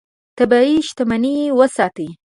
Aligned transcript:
طبیعي 0.37 0.75
شتمنۍ 0.87 1.35
وساتې. 1.59 2.07